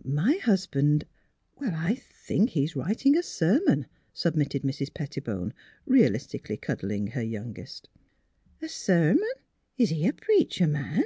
[0.04, 1.06] ''My husband
[1.58, 4.92] is— I think he is writing a ser mon," submitted Mrs.
[4.92, 5.54] Pettibone,
[5.86, 7.88] realistically cuddling her youngest."
[8.60, 9.42] A sermon f
[9.78, 11.04] Is he a preacher man?